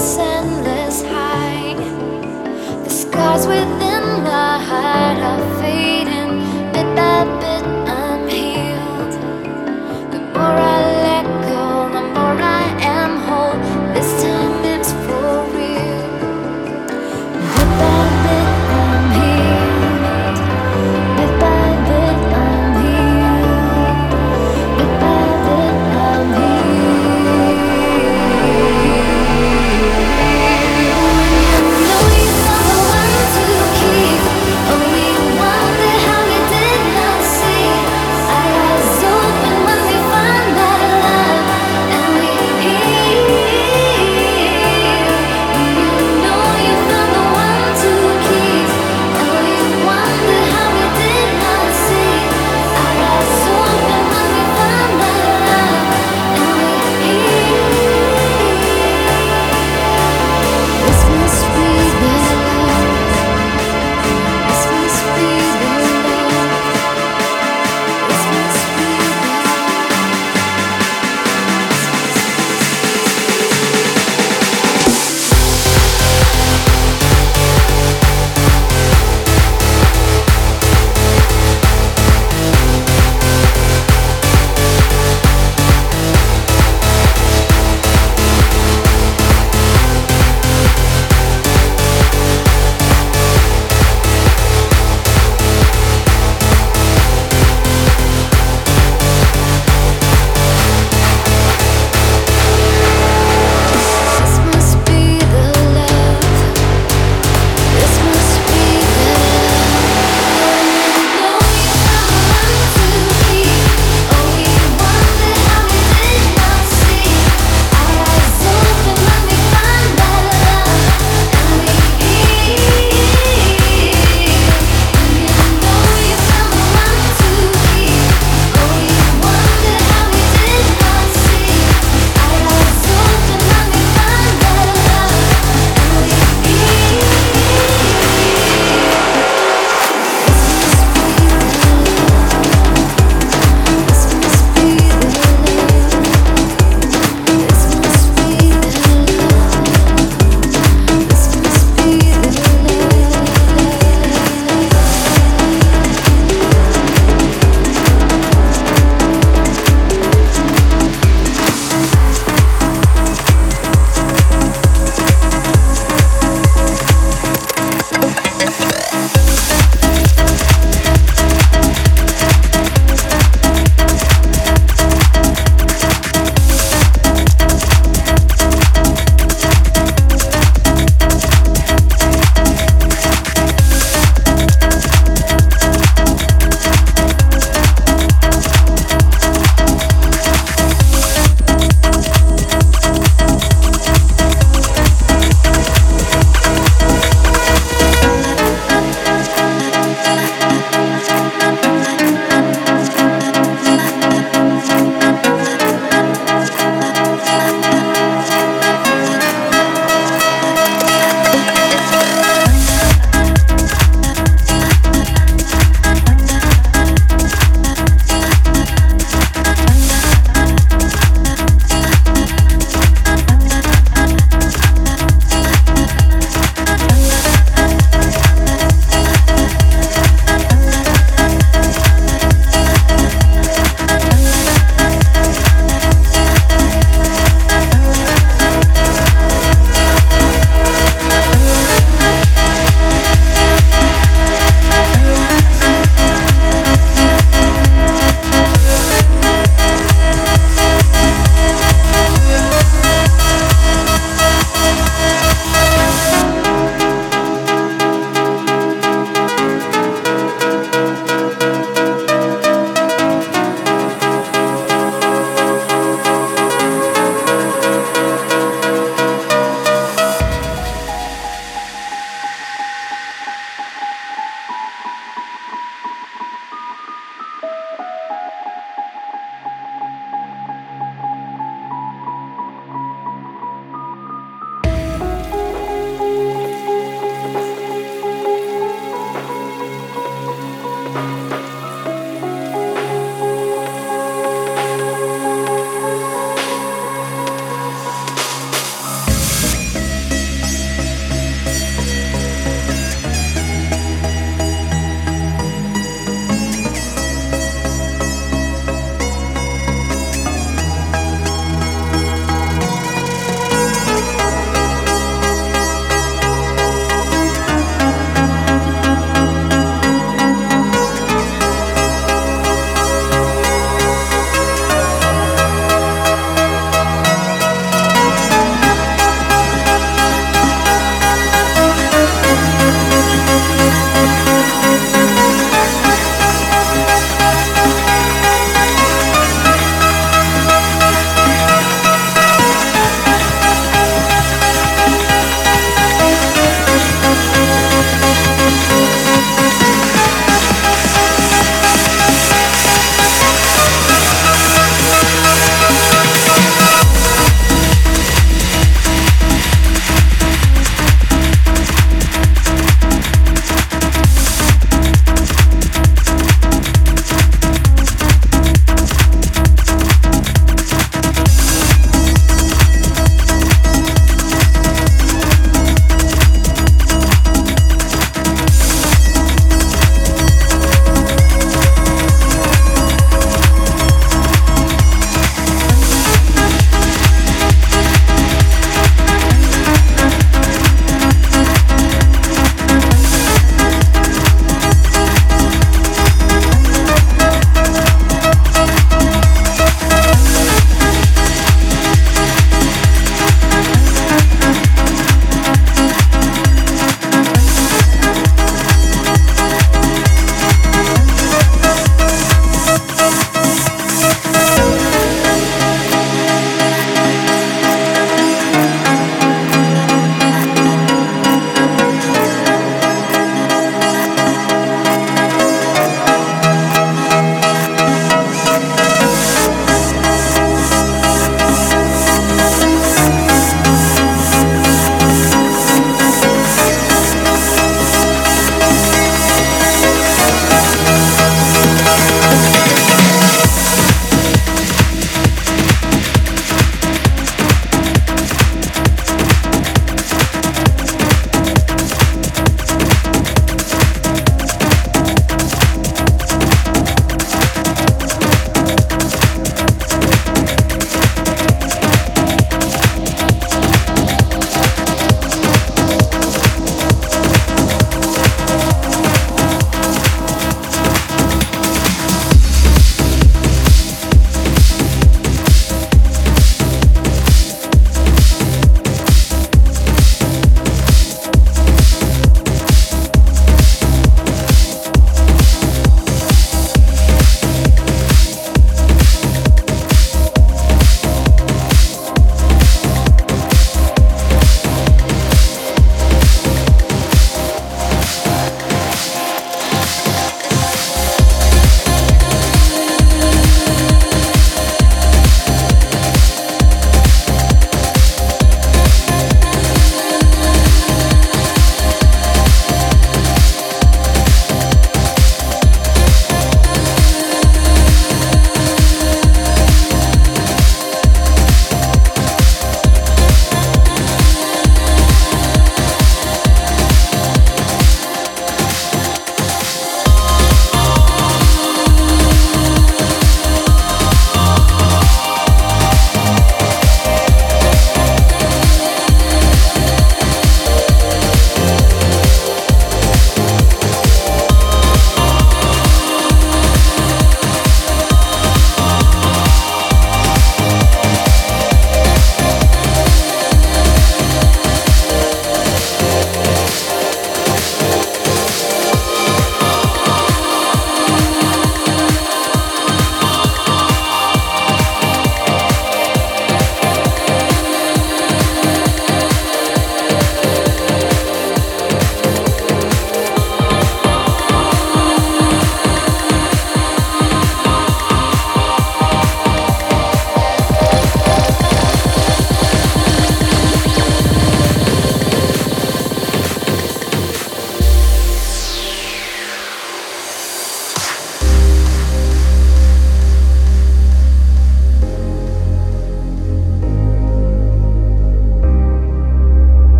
send 0.00 0.59